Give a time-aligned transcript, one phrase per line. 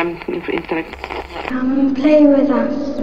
[0.00, 0.94] um, intellect.
[1.48, 3.00] Come and play with us.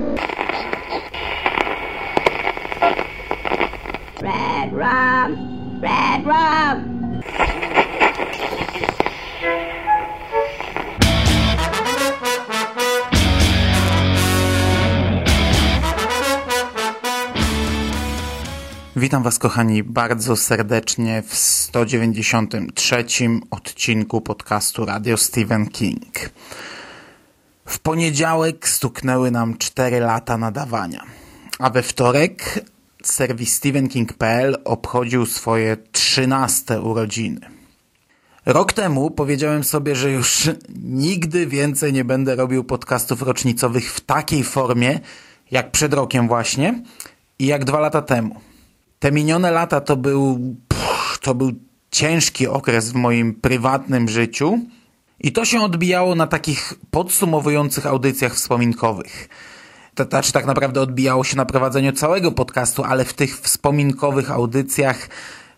[4.22, 6.94] Red rum, red rum.
[18.96, 23.06] Witam Was, kochani, bardzo serdecznie w 193
[23.52, 26.30] odcinku podcastu Radio Stephen King.
[27.68, 31.04] W poniedziałek stuknęły nam 4 lata nadawania,
[31.60, 32.66] a we wtorek
[33.04, 37.40] serwis StephenKing.pl obchodził swoje 13 urodziny.
[38.46, 40.50] Rok temu powiedziałem sobie, że już
[40.84, 45.00] nigdy więcej nie będę robił podcastów rocznicowych w takiej formie,
[45.52, 46.84] jak przed rokiem właśnie
[47.40, 48.36] i jak dwa lata temu.
[49.00, 51.52] Te minione lata to był, pff, to był
[51.92, 54.60] ciężki okres w moim prywatnym życiu
[55.20, 59.30] i to się odbijało na takich podsumowujących audycjach wspominkowych.
[59.96, 65.10] To znaczy tak naprawdę odbijało się na prowadzeniu całego podcastu, ale w tych wspominkowych audycjach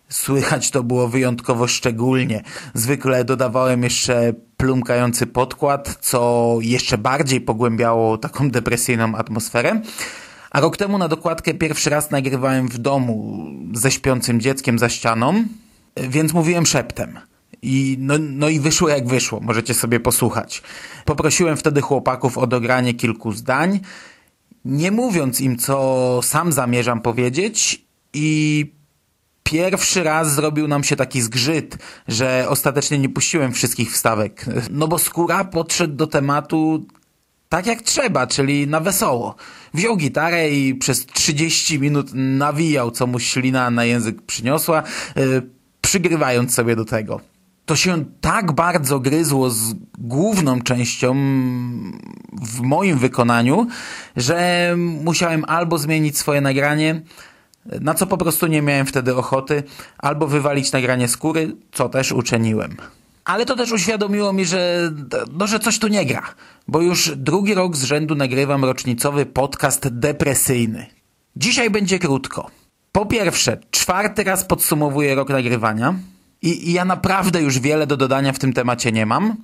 [0.08, 2.42] słychać to było wyjątkowo szczególnie.
[2.74, 9.80] Zwykle dodawałem jeszcze plumkający podkład, co jeszcze bardziej pogłębiało taką depresyjną atmosferę.
[10.50, 15.44] A rok temu na dokładkę pierwszy raz nagrywałem w domu ze śpiącym dzieckiem za ścianą,
[15.96, 17.29] więc mówiłem szeptem.
[17.62, 20.62] I no, no i wyszło jak wyszło, możecie sobie posłuchać.
[21.04, 23.80] Poprosiłem wtedy chłopaków o dogranie kilku zdań,
[24.64, 28.66] nie mówiąc im, co sam zamierzam powiedzieć i
[29.42, 34.46] pierwszy raz zrobił nam się taki zgrzyt, że ostatecznie nie puściłem wszystkich wstawek.
[34.70, 36.86] No bo skóra podszedł do tematu
[37.48, 39.34] tak jak trzeba, czyli na wesoło.
[39.74, 44.82] Wziął gitarę i przez 30 minut nawijał, co mu ślina na język przyniosła,
[45.16, 45.42] yy,
[45.80, 47.20] przygrywając sobie do tego.
[47.70, 51.14] To się tak bardzo gryzło z główną częścią
[52.42, 53.66] w moim wykonaniu,
[54.16, 57.02] że musiałem albo zmienić swoje nagranie,
[57.80, 59.62] na co po prostu nie miałem wtedy ochoty,
[59.98, 62.76] albo wywalić nagranie skóry, co też uczyniłem.
[63.24, 64.90] Ale to też uświadomiło mi, że,
[65.32, 66.22] no, że coś tu nie gra,
[66.68, 70.86] bo już drugi rok z rzędu nagrywam rocznicowy podcast depresyjny.
[71.36, 72.50] Dzisiaj będzie krótko.
[72.92, 75.94] Po pierwsze, czwarty raz podsumowuję rok nagrywania
[76.42, 79.36] i, i ja naprawdę już wiele do dodania w tym temacie nie mam.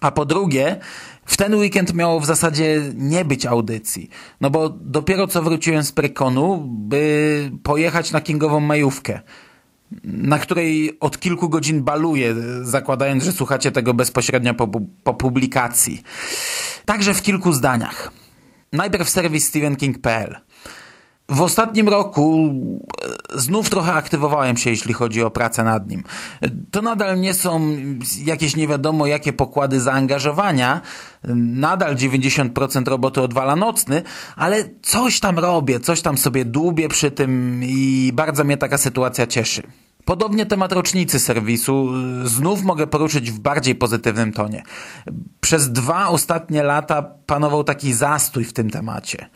[0.00, 0.76] A po drugie,
[1.24, 4.10] w ten weekend miało w zasadzie nie być audycji.
[4.40, 9.20] No bo dopiero co wróciłem z prekonu, by pojechać na kingową majówkę
[10.04, 14.68] na której od kilku godzin baluję, zakładając, że słuchacie tego bezpośrednio po,
[15.04, 16.02] po publikacji.
[16.84, 18.12] Także w kilku zdaniach.
[18.72, 20.36] Najpierw serwis StephenKing.pl.
[21.28, 22.54] W ostatnim roku
[23.34, 26.02] e, znów trochę aktywowałem się, jeśli chodzi o pracę nad nim.
[26.70, 27.76] To nadal nie są
[28.24, 30.80] jakieś nie wiadomo jakie pokłady zaangażowania.
[31.34, 34.02] Nadal 90% roboty odwala nocny,
[34.36, 39.26] ale coś tam robię, coś tam sobie dłubię przy tym i bardzo mnie taka sytuacja
[39.26, 39.62] cieszy.
[40.04, 41.88] Podobnie temat rocznicy serwisu
[42.24, 44.62] znów mogę poruszyć w bardziej pozytywnym tonie.
[45.40, 49.28] Przez dwa ostatnie lata panował taki zastój w tym temacie.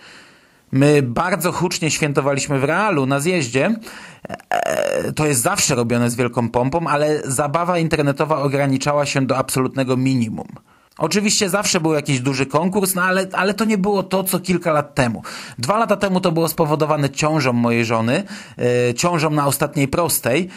[0.72, 3.76] My bardzo hucznie świętowaliśmy w realu na zjeździe.
[4.50, 9.97] E, to jest zawsze robione z wielką pompą, ale zabawa internetowa ograniczała się do absolutnego
[9.97, 10.48] minimum.
[10.98, 14.72] Oczywiście zawsze był jakiś duży konkurs, no ale, ale to nie było to, co kilka
[14.72, 15.22] lat temu.
[15.58, 18.22] Dwa lata temu to było spowodowane ciążą mojej żony,
[18.58, 20.48] yy, ciążą na ostatniej prostej,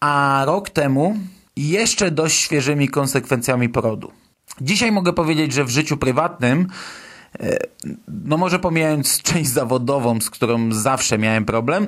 [0.00, 1.16] a rok temu
[1.56, 4.12] jeszcze dość świeżymi konsekwencjami porodu.
[4.60, 6.68] Dzisiaj mogę powiedzieć, że w życiu prywatnym
[8.08, 11.86] no może pomijając część zawodową, z którą zawsze miałem problem,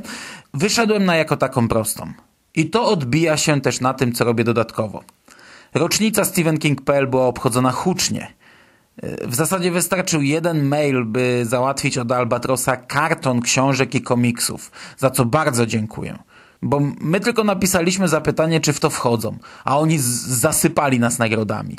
[0.55, 2.13] wyszedłem na jako taką prostą.
[2.55, 5.05] I to odbija się też na tym, co robię dodatkowo.
[5.75, 8.35] Rocznica Stephen King.pl była obchodzona hucznie.
[9.23, 15.25] W zasadzie wystarczył jeden mail, by załatwić od Albatrosa karton książek i komiksów, za co
[15.25, 16.19] bardzo dziękuję.
[16.63, 21.79] Bo my tylko napisaliśmy zapytanie, czy w to wchodzą, a oni zasypali nas nagrodami.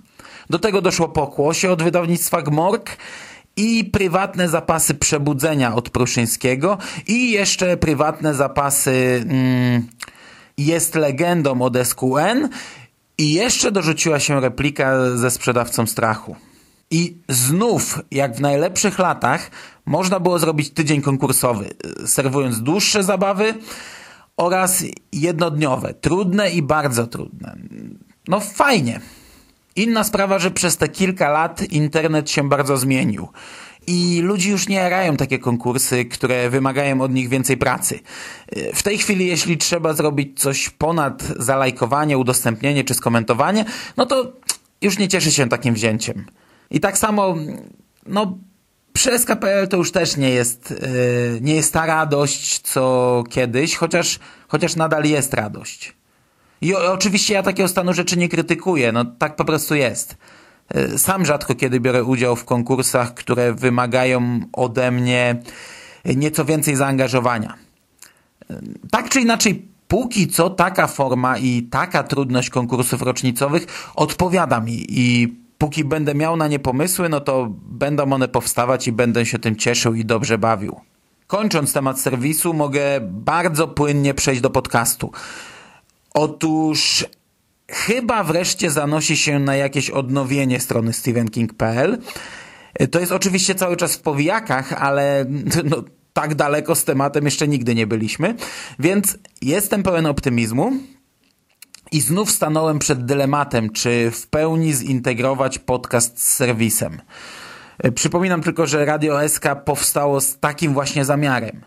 [0.49, 2.97] Do tego doszło pokłosie od wydawnictwa Gmork
[3.57, 9.87] i prywatne zapasy przebudzenia od Pruszyńskiego i jeszcze prywatne zapasy mm,
[10.57, 12.49] jest legendą od SQN
[13.17, 16.35] i jeszcze dorzuciła się replika ze sprzedawcą strachu.
[16.91, 19.51] I znów, jak w najlepszych latach,
[19.85, 21.69] można było zrobić tydzień konkursowy,
[22.05, 23.53] serwując dłuższe zabawy
[24.37, 27.57] oraz jednodniowe, trudne i bardzo trudne.
[28.27, 28.99] No fajnie.
[29.75, 33.27] Inna sprawa, że przez te kilka lat internet się bardzo zmienił.
[33.87, 37.99] I ludzie już nie jarają takie konkursy, które wymagają od nich więcej pracy.
[38.73, 43.65] W tej chwili, jeśli trzeba zrobić coś ponad zalajkowanie, udostępnienie czy skomentowanie,
[43.97, 44.33] no to
[44.81, 46.25] już nie cieszy się takim wzięciem.
[46.71, 47.35] I tak samo,
[48.05, 48.37] no,
[48.93, 54.19] przy SKPL to już też nie jest, yy, nie jest ta radość, co kiedyś, chociaż,
[54.47, 55.95] chociaż nadal jest radość.
[56.65, 60.17] I oczywiście ja takiego stanu rzeczy nie krytykuję, no tak po prostu jest.
[60.75, 65.41] Yy, sam rzadko kiedy biorę udział w konkursach, które wymagają ode mnie
[66.15, 67.53] nieco więcej zaangażowania.
[68.49, 68.57] Yy,
[68.91, 75.35] tak czy inaczej, póki co taka forma i taka trudność konkursów rocznicowych odpowiada mi i
[75.57, 79.55] póki będę miał na nie pomysły, no to będą one powstawać i będę się tym
[79.55, 80.79] cieszył i dobrze bawił.
[81.27, 85.11] Kończąc temat serwisu, mogę bardzo płynnie przejść do podcastu.
[86.15, 87.05] Otóż
[87.69, 91.97] chyba wreszcie zanosi się na jakieś odnowienie strony stephenking.pl.
[92.91, 95.25] To jest oczywiście cały czas w powijakach, ale
[95.63, 95.83] no,
[96.13, 98.35] tak daleko z tematem jeszcze nigdy nie byliśmy,
[98.79, 100.71] więc jestem pełen optymizmu.
[101.91, 107.01] I znów stanąłem przed dylematem, czy w pełni zintegrować podcast z serwisem.
[107.95, 111.61] Przypominam tylko, że Radio SK powstało z takim właśnie zamiarem,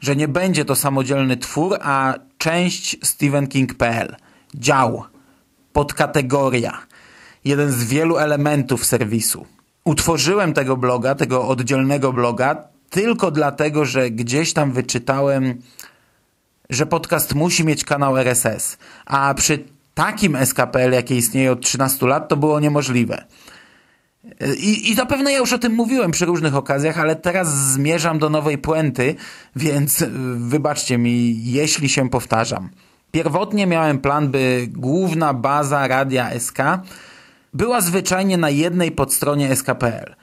[0.00, 2.14] że nie będzie to samodzielny twór, a
[2.44, 4.16] część StephenKing.pl,
[4.54, 5.04] dział,
[5.72, 6.78] podkategoria,
[7.44, 9.46] jeden z wielu elementów serwisu.
[9.84, 12.56] Utworzyłem tego bloga, tego oddzielnego bloga,
[12.90, 15.62] tylko dlatego, że gdzieś tam wyczytałem
[16.70, 19.64] że podcast musi mieć kanał RSS, a przy
[19.94, 23.24] takim SKPL, jakie istnieje od 13 lat, to było niemożliwe.
[24.58, 28.30] I, I zapewne ja już o tym mówiłem przy różnych okazjach, ale teraz zmierzam do
[28.30, 29.14] nowej puenty,
[29.56, 32.70] więc y, wybaczcie mi, jeśli się powtarzam.
[33.10, 36.58] Pierwotnie miałem plan, by główna baza radia SK
[37.54, 40.14] była zwyczajnie na jednej podstronie SKPL.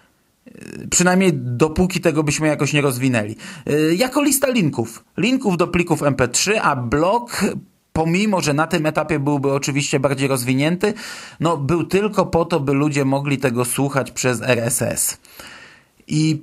[0.90, 3.36] Przynajmniej dopóki tego byśmy jakoś nie rozwinęli.
[3.70, 5.04] Y, jako lista linków.
[5.18, 7.46] Linków do plików MP3, a blog
[7.94, 10.94] pomimo, że na tym etapie byłby oczywiście bardziej rozwinięty,
[11.40, 15.18] no był tylko po to, by ludzie mogli tego słuchać przez RSS.
[16.08, 16.42] I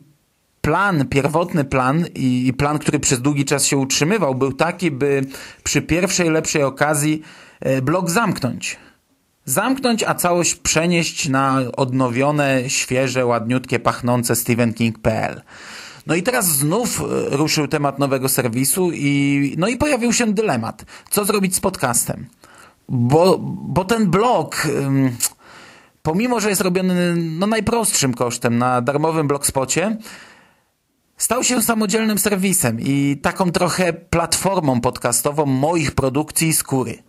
[0.60, 5.24] plan, pierwotny plan i plan, który przez długi czas się utrzymywał, był taki, by
[5.64, 7.22] przy pierwszej lepszej okazji
[7.66, 8.78] y, blog zamknąć
[9.48, 15.42] zamknąć, a całość przenieść na odnowione, świeże, ładniutkie, pachnące stephenking.pl.
[16.08, 17.04] No i teraz znów e,
[17.36, 20.84] ruszył temat nowego serwisu i, no i pojawił się dylemat.
[21.10, 22.26] Co zrobić z podcastem?
[22.88, 24.66] Bo, bo ten blog,
[26.02, 29.96] pomimo, że jest robiony no, najprostszym kosztem na darmowym blogspocie,
[31.16, 37.02] stał się samodzielnym serwisem i taką trochę platformą podcastową moich produkcji i skóry.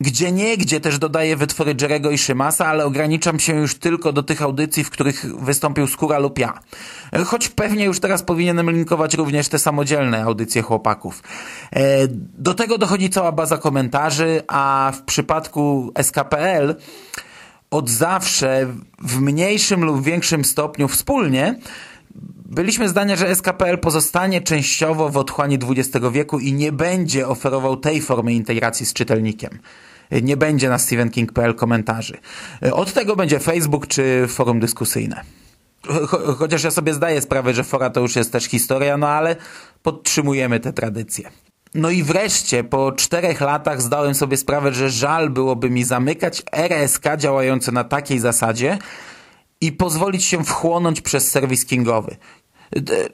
[0.00, 4.22] Gdzie nie, gdzie też dodaję wytwory Jerego i Szymasa, ale ograniczam się już tylko do
[4.22, 6.60] tych audycji, w których wystąpił Skóra lub ja.
[7.26, 11.22] Choć pewnie już teraz powinienem linkować również te samodzielne audycje chłopaków.
[11.72, 12.08] E,
[12.38, 16.74] do tego dochodzi cała baza komentarzy, a w przypadku SKPL
[17.70, 18.66] od zawsze
[19.02, 21.58] w mniejszym lub większym stopniu wspólnie
[22.48, 28.00] byliśmy zdania, że SKPL pozostanie częściowo w otchłani XX wieku i nie będzie oferował tej
[28.00, 29.58] formy integracji z czytelnikiem
[30.10, 32.18] nie będzie na stephenking.pl komentarzy.
[32.72, 35.20] Od tego będzie Facebook czy forum dyskusyjne.
[36.38, 39.36] Chociaż ja sobie zdaję sprawę, że fora to już jest też historia, no ale
[39.82, 41.30] podtrzymujemy te tradycje.
[41.74, 47.04] No i wreszcie, po czterech latach zdałem sobie sprawę, że żal byłoby mi zamykać RSK
[47.16, 48.78] działające na takiej zasadzie
[49.60, 52.16] i pozwolić się wchłonąć przez serwis kingowy.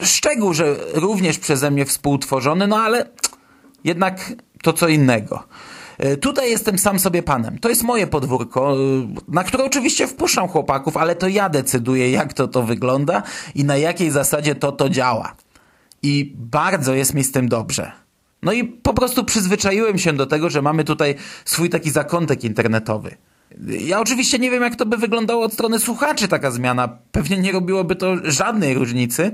[0.02, 3.09] Szczegół, że również przeze mnie współtworzony, no ale
[3.85, 5.45] jednak to co innego.
[5.99, 7.59] E, tutaj jestem sam sobie panem.
[7.59, 8.77] To jest moje podwórko, e,
[9.29, 13.23] na które oczywiście wpuszczam chłopaków, ale to ja decyduję, jak to to wygląda
[13.55, 15.37] i na jakiej zasadzie to to działa.
[16.03, 17.93] I bardzo jest mi z tym dobrze.
[18.43, 23.17] No i po prostu przyzwyczaiłem się do tego, że mamy tutaj swój taki zakątek internetowy.
[23.69, 26.89] Ja oczywiście nie wiem, jak to by wyglądało od strony słuchaczy taka zmiana.
[27.13, 29.33] Pewnie nie robiłoby to żadnej różnicy,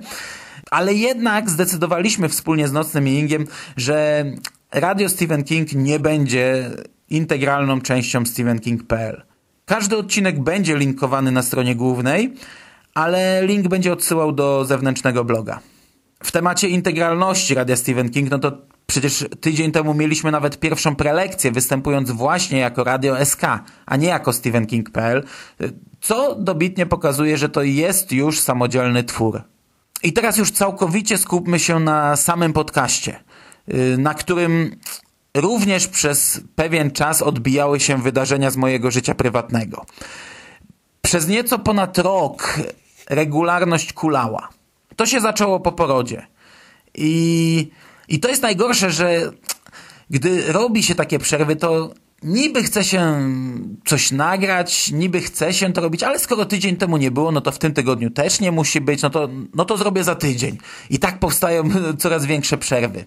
[0.71, 4.25] ale jednak zdecydowaliśmy wspólnie z Nocnym Ingiem, że
[4.73, 6.71] Radio Stephen King nie będzie
[7.09, 9.23] integralną częścią stephenking.pl.
[9.65, 12.35] Każdy odcinek będzie linkowany na stronie głównej,
[12.95, 15.61] ale link będzie odsyłał do zewnętrznego bloga.
[16.23, 21.53] W temacie integralności Radia Stephen King, no to przecież tydzień temu mieliśmy nawet pierwszą prelekcję,
[21.53, 23.43] występując właśnie jako Radio SK,
[23.87, 25.25] a nie jako stephenking.pl,
[26.01, 29.43] co dobitnie pokazuje, że to jest już samodzielny twór.
[30.03, 33.21] I teraz już całkowicie skupmy się na samym podcaście.
[33.69, 34.77] Y, na którym
[35.35, 39.87] również przez pewien czas odbijały się wydarzenia z mojego życia prywatnego.
[41.03, 42.61] Przez nieco ponad rok
[43.09, 44.49] regularność kulała.
[44.97, 46.27] To się zaczęło po porodzie.
[46.95, 47.71] I,
[48.09, 49.33] i to jest najgorsze, że
[50.11, 51.91] gdy robi się takie przerwy, to
[52.23, 53.29] niby chce się
[53.87, 57.53] coś nagrać, niby chce się to robić, ale skoro tydzień temu nie było, no to
[57.53, 60.59] w tym tygodniu też nie musi być, no to, no to zrobię za tydzień.
[60.91, 61.65] I tak powstają
[61.99, 63.05] coraz większe przerwy.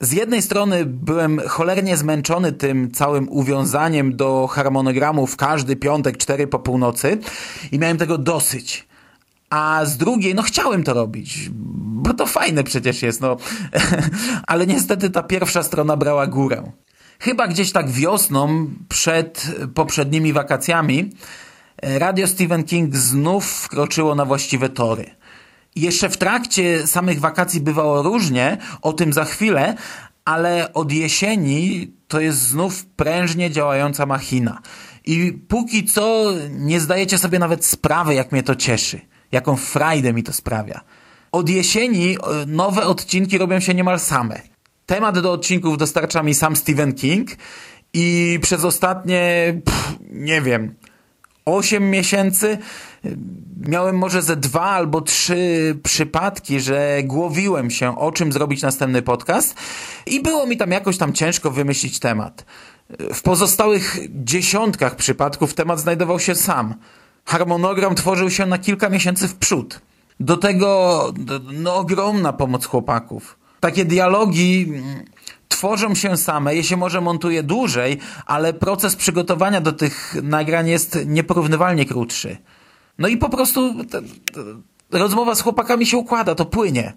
[0.00, 6.46] Z jednej strony byłem cholernie zmęczony tym całym uwiązaniem do harmonogramu w każdy piątek, cztery
[6.46, 7.18] po północy
[7.72, 8.86] i miałem tego dosyć.
[9.50, 11.50] A z drugiej, no chciałem to robić,
[11.84, 13.36] bo to fajne przecież jest, no.
[14.46, 16.72] Ale niestety ta pierwsza strona brała górę.
[17.18, 21.10] Chyba gdzieś tak wiosną, przed poprzednimi wakacjami,
[21.82, 25.10] radio Stephen King znów wkroczyło na właściwe tory.
[25.76, 29.74] Jeszcze w trakcie samych wakacji bywało różnie, o tym za chwilę,
[30.24, 34.60] ale od jesieni to jest znów prężnie działająca machina.
[35.04, 39.00] I póki co nie zdajecie sobie nawet sprawy, jak mnie to cieszy,
[39.32, 40.80] jaką frajdę mi to sprawia.
[41.32, 44.53] Od jesieni e, nowe odcinki robią się niemal same.
[44.86, 47.30] Temat do odcinków dostarcza mi sam Stephen King
[47.92, 50.74] i przez ostatnie, pff, nie wiem,
[51.44, 52.58] 8 miesięcy
[53.60, 59.54] miałem może ze dwa albo trzy przypadki, że głowiłem się o czym zrobić następny podcast
[60.06, 62.44] i było mi tam jakoś tam ciężko wymyślić temat.
[63.14, 66.74] W pozostałych dziesiątkach przypadków temat znajdował się sam.
[67.24, 69.80] Harmonogram tworzył się na kilka miesięcy w przód.
[70.20, 71.12] Do tego
[71.52, 73.43] no, ogromna pomoc chłopaków.
[73.64, 74.72] Takie dialogi
[75.48, 80.98] tworzą się same, je się może montuje dłużej, ale proces przygotowania do tych nagrań jest
[81.06, 82.36] nieporównywalnie krótszy.
[82.98, 84.00] No i po prostu ta,
[84.90, 86.92] ta, rozmowa z chłopakami się układa, to płynie.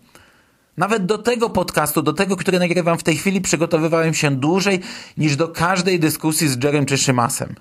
[0.77, 4.79] Nawet do tego podcastu, do tego, który nagrywam w tej chwili, przygotowywałem się dłużej
[5.17, 7.55] niż do każdej dyskusji z Jerem czy Szymasem.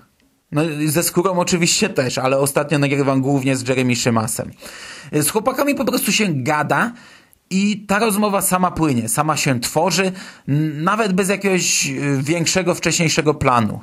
[0.51, 4.51] No ze skórą oczywiście też, ale ostatnio nagrywam głównie z Jeremy Szymasem.
[5.11, 6.93] Z chłopakami po prostu się gada
[7.49, 10.11] i ta rozmowa sama płynie, sama się tworzy,
[10.73, 13.79] nawet bez jakiegoś y, większego, wcześniejszego planu.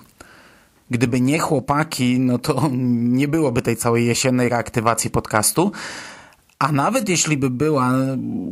[0.91, 5.73] Gdyby nie chłopaki, no to nie byłoby tej całej jesiennej reaktywacji podcastu,
[6.59, 7.93] a nawet jeśli by była,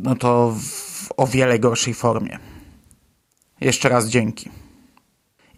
[0.03, 2.39] no to w o wiele gorszej formie.
[3.61, 4.51] Jeszcze raz dzięki.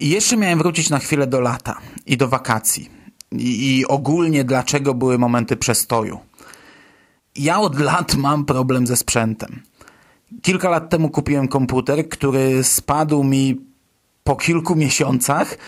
[0.00, 2.90] I jeszcze miałem wrócić na chwilę do lata i do wakacji.
[3.32, 6.18] I, i ogólnie dlaczego były momenty przestoju.
[7.36, 9.62] Ja od lat mam problem ze sprzętem.
[10.42, 13.60] Kilka lat temu kupiłem komputer, który spadł mi
[14.24, 15.58] po kilku miesiącach,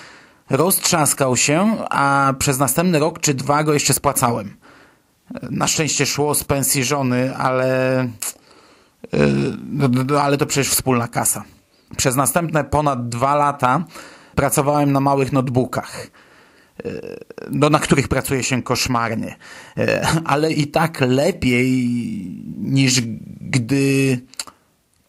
[0.51, 4.57] roztrzaskał się, a przez następny rok czy dwa go jeszcze spłacałem.
[5.51, 8.09] Na szczęście szło z pensji żony, ale,
[9.13, 11.45] yy, ale to przecież wspólna kasa.
[11.97, 13.85] Przez następne ponad dwa lata
[14.35, 16.07] pracowałem na małych notebookach
[17.51, 19.37] no, na których pracuje się koszmarnie.
[19.79, 21.71] E, ale i tak lepiej
[22.59, 23.01] niż
[23.41, 24.21] gdy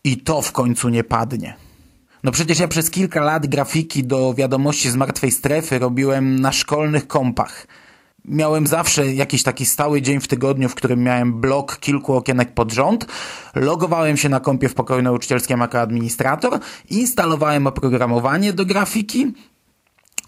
[0.03, 1.55] i to w końcu nie padnie.
[2.23, 7.07] No przecież ja przez kilka lat grafiki do wiadomości z martwej strefy robiłem na szkolnych
[7.07, 7.67] kompach.
[8.25, 12.73] Miałem zawsze jakiś taki stały dzień w tygodniu, w którym miałem blok kilku okienek pod
[12.73, 13.05] rząd,
[13.55, 16.59] logowałem się na kompie w pokoju nauczycielskim jako administrator,
[16.89, 19.33] instalowałem oprogramowanie do grafiki,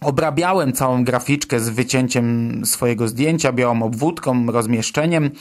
[0.02, 5.32] Obrabiałem całą graficzkę z wycięciem swojego zdjęcia, białą obwódką, rozmieszczeniem.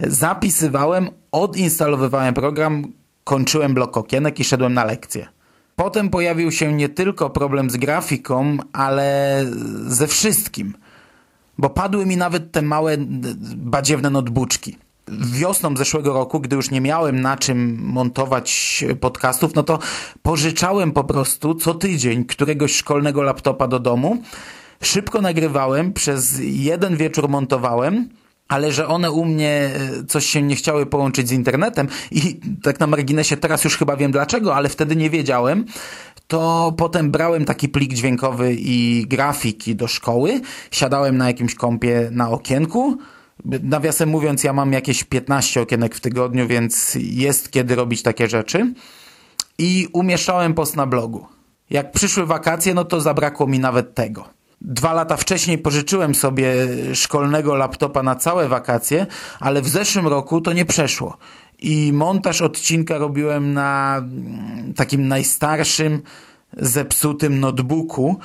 [0.00, 2.92] Zapisywałem, odinstalowywałem program,
[3.24, 5.26] kończyłem blok okienek i szedłem na lekcję.
[5.76, 9.44] Potem pojawił się nie tylko problem z grafiką, ale
[9.86, 10.74] ze wszystkim.
[11.58, 12.96] Bo padły mi nawet te małe
[13.56, 14.76] badziewne notbuczki
[15.10, 19.78] wiosną zeszłego roku, gdy już nie miałem na czym montować podcastów, no to
[20.22, 24.22] pożyczałem po prostu co tydzień któregoś szkolnego laptopa do domu.
[24.82, 28.08] Szybko nagrywałem, przez jeden wieczór montowałem,
[28.48, 32.80] ale że one u mnie e, coś się nie chciały połączyć z internetem i tak
[32.80, 35.64] na marginesie teraz już chyba wiem dlaczego, ale wtedy nie wiedziałem,
[36.26, 42.30] to potem brałem taki plik dźwiękowy i grafiki do szkoły, siadałem na jakimś kompie na
[42.30, 42.98] okienku,
[43.62, 48.74] Nawiasem mówiąc, ja mam jakieś 15 okienek w tygodniu, więc jest kiedy robić takie rzeczy.
[49.58, 51.26] I umieszczałem post na blogu.
[51.70, 54.28] Jak przyszły wakacje, no to zabrakło mi nawet tego.
[54.60, 56.54] Dwa lata wcześniej pożyczyłem sobie
[56.94, 59.06] szkolnego laptopa na całe wakacje,
[59.40, 61.16] ale w zeszłym roku to nie przeszło.
[61.58, 64.02] I montaż odcinka robiłem na
[64.76, 66.02] takim najstarszym,
[66.56, 68.16] zepsutym notebooku,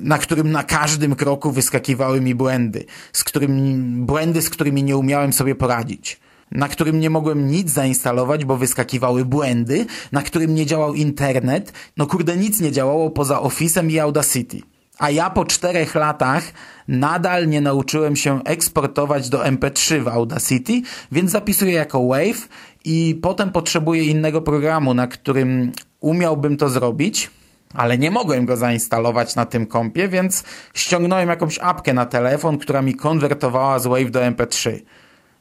[0.00, 3.74] na którym na każdym kroku wyskakiwały mi błędy, z którymi,
[4.04, 9.24] błędy, z którymi nie umiałem sobie poradzić na którym nie mogłem nic zainstalować, bo wyskakiwały
[9.24, 14.60] błędy, na którym nie działał internet, no kurde nic nie działało poza Office'em i Audacity.
[14.98, 16.52] A ja po czterech latach
[16.88, 22.48] nadal nie nauczyłem się eksportować do MP3 w Audacity, więc zapisuję jako Wave
[22.84, 27.30] i potem potrzebuję innego programu, na którym umiałbym to zrobić,
[27.76, 32.82] Ale nie mogłem go zainstalować na tym kompie, więc ściągnąłem jakąś apkę na telefon, która
[32.82, 34.80] mi konwertowała z Wave do MP3.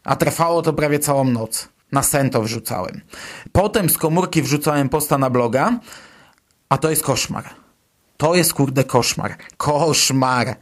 [0.04, 1.70] A trwało to prawie całą noc.
[1.92, 3.02] Na sento wrzucałem.
[3.52, 5.80] Potem z komórki wrzucałem posta na bloga,
[6.70, 7.50] a to jest koszmar.
[8.18, 9.36] To jest kurde koszmar.
[9.58, 10.56] Koszmar.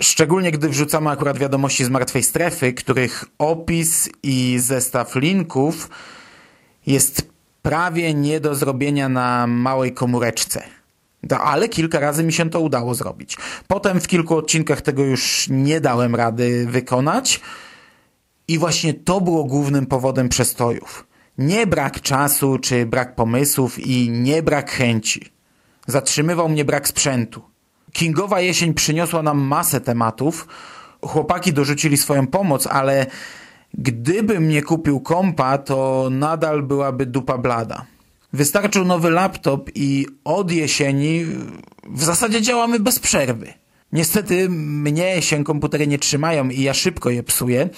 [0.00, 5.90] Szczególnie gdy wrzucamy akurat wiadomości z martwej strefy, których opis i zestaw linków
[6.86, 7.33] jest
[7.64, 10.62] prawie nie do zrobienia na małej komóreczce.
[11.40, 13.36] Ale kilka razy mi się to udało zrobić.
[13.68, 17.40] Potem w kilku odcinkach tego już nie dałem rady wykonać
[18.48, 21.06] i właśnie to było głównym powodem przestojów.
[21.38, 25.32] Nie brak czasu czy brak pomysłów i nie brak chęci.
[25.86, 27.42] Zatrzymywał mnie brak sprzętu.
[27.92, 30.48] Kingowa jesień przyniosła nam masę tematów.
[31.02, 33.06] Chłopaki dorzucili swoją pomoc, ale
[33.78, 37.86] gdybym nie kupił kompa, to nadal byłaby dupa blada.
[38.32, 41.24] Wystarczył nowy laptop i od jesieni
[41.90, 43.54] w zasadzie działamy bez przerwy.
[43.92, 47.68] Niestety mnie się komputery nie trzymają i ja szybko je psuję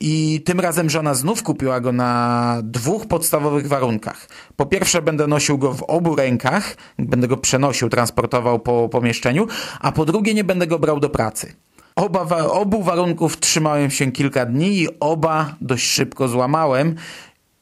[0.00, 4.28] i tym razem żona znów kupiła go na dwóch podstawowych warunkach.
[4.56, 9.46] Po pierwsze będę nosił go w obu rękach, będę go przenosił, transportował po pomieszczeniu,
[9.80, 11.52] a po drugie nie będę go brał do pracy.
[11.96, 16.94] Oba, obu warunków trzymałem się kilka dni i oba dość szybko złamałem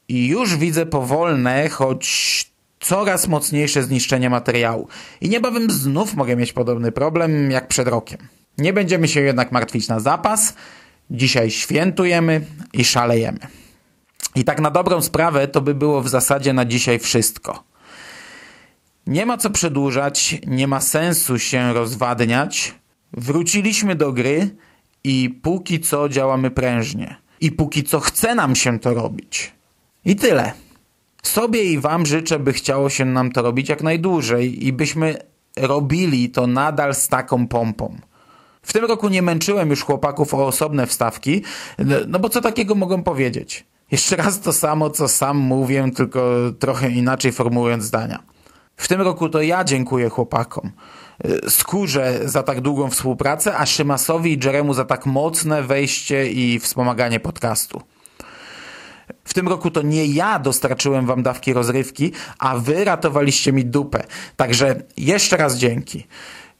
[0.07, 2.45] i już widzę powolne, choć
[2.79, 4.87] coraz mocniejsze zniszczenie materiału.
[5.21, 8.17] I niebawem znów mogę mieć podobny problem jak przed rokiem.
[8.57, 10.53] Nie będziemy się jednak martwić na zapas.
[11.11, 12.41] Dzisiaj świętujemy
[12.73, 13.39] i szalejemy.
[14.35, 17.63] I tak na dobrą sprawę to by było w zasadzie na dzisiaj wszystko.
[19.07, 22.75] Nie ma co przedłużać, nie ma sensu się rozwadniać.
[23.17, 24.55] Wróciliśmy do gry
[25.03, 27.15] i póki co działamy prężnie.
[27.41, 29.51] I póki co chce nam się to robić.
[30.05, 30.51] I tyle.
[31.23, 35.17] Sobie i Wam życzę, by chciało się nam to robić jak najdłużej i byśmy
[35.57, 37.97] robili to nadal z taką pompą.
[38.61, 41.41] W tym roku nie męczyłem już chłopaków o osobne wstawki,
[42.07, 43.65] no bo co takiego mogą powiedzieć?
[43.91, 48.23] Jeszcze raz to samo, co sam mówię, tylko trochę inaczej formułując zdania.
[48.77, 50.71] W tym roku to ja dziękuję chłopakom.
[51.49, 57.19] Skórze za tak długą współpracę, a Szymasowi i Jeremu za tak mocne wejście i wspomaganie
[57.19, 57.81] podcastu.
[59.23, 64.03] W tym roku to nie ja dostarczyłem wam dawki rozrywki, a wy ratowaliście mi dupę.
[64.35, 66.07] Także jeszcze raz dzięki.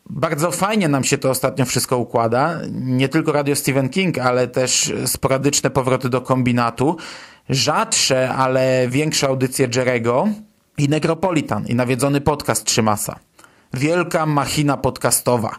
[0.10, 2.60] Bardzo fajnie nam się to ostatnio wszystko układa.
[2.72, 6.98] Nie tylko Radio Stephen King, ale też sporadyczne powroty do kombinatu.
[7.50, 10.28] Rzadsze, ale większe audycje Jerego
[10.78, 13.20] i Necropolitan i nawiedzony podcast Trzymasa.
[13.76, 15.56] Wielka machina podcastowa.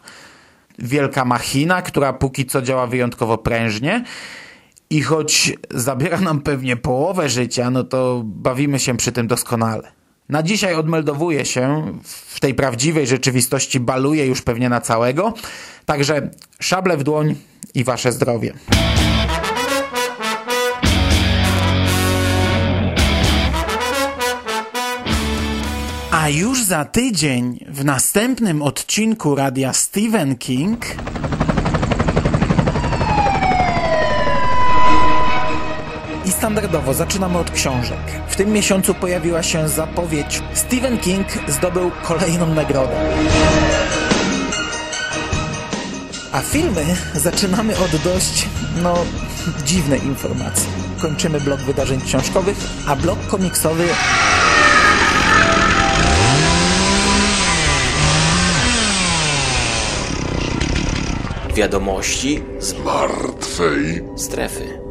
[0.78, 4.04] Wielka machina, która póki co działa wyjątkowo prężnie
[4.90, 9.92] i choć zabiera nam pewnie połowę życia, no to bawimy się przy tym doskonale.
[10.28, 15.34] Na dzisiaj odmeldowuję się, w tej prawdziwej rzeczywistości baluję już pewnie na całego,
[15.84, 17.34] także szable w dłoń
[17.74, 18.52] i wasze zdrowie.
[26.26, 30.86] A już za tydzień w następnym odcinku radia Stephen King
[36.24, 37.98] I standardowo zaczynamy od książek.
[38.28, 40.42] W tym miesiącu pojawiła się zapowiedź.
[40.54, 43.14] Stephen King zdobył kolejną nagrodę.
[46.32, 46.84] A filmy
[47.14, 48.48] zaczynamy od dość,
[48.82, 48.94] no,
[49.64, 50.68] dziwnej informacji.
[51.00, 53.84] Kończymy blok wydarzeń książkowych, a blok komiksowy
[61.56, 64.85] Wiadomości z martwej strefy.